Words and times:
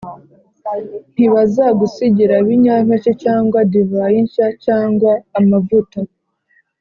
Ntibazagusigira 1.13 2.33
ibinyampeke, 2.43 3.11
cyangwa 3.23 3.57
divayi 3.71 4.19
nshya 4.25 4.47
cyangwa 4.65 5.11
amavuta, 5.39 5.99